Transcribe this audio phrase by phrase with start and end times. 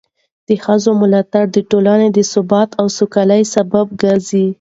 [0.47, 4.45] د ښځو ملاتړ د ټولنې د ثبات او سوکالۍ سبب ګرځي.